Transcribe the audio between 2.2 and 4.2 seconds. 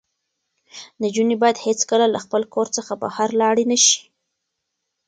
خپل کور څخه بهر لاړې نه شي.